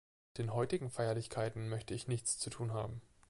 Mit 0.31 0.39
den 0.39 0.53
heutigen 0.55 0.89
Feierlichkeiten 0.89 1.69
möchte 1.69 1.93
ich 1.93 2.07
nichts 2.07 2.39
zu 2.39 2.49
tun 2.49 2.73
haben. 2.73 3.03